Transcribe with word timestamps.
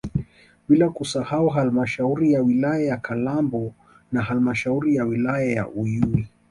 Bila 0.69 0.89
kusahau 0.89 1.49
halmashauri 1.49 2.33
ya 2.33 2.41
wilaya 2.41 2.83
ya 2.85 2.97
Kalambo 2.97 3.73
na 4.11 4.21
halmashauri 4.23 4.95
ya 4.95 5.05
wilaya 5.05 5.51
ya 5.51 5.67
Uyui 5.67 6.27